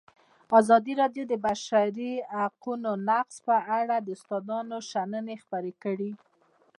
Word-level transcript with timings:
ازادي 0.59 0.93
راډیو 1.01 1.23
د 1.27 1.29
د 1.31 1.33
بشري 1.45 2.11
حقونو 2.41 2.91
نقض 3.09 3.35
په 3.47 3.55
اړه 3.79 3.95
د 4.01 4.07
استادانو 4.17 4.77
شننې 4.91 5.35
خپرې 5.43 5.73
کړي. 5.83 6.11